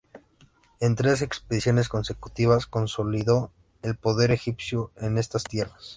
[0.79, 3.51] En tres expediciones consecutivas consolidó
[3.83, 5.89] el poder egipcio en estas tierras.